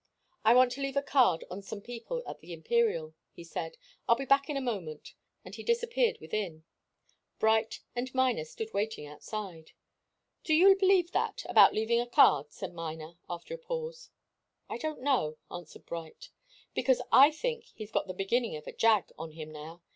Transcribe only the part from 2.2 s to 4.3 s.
at the Imperial," he said. "I'll be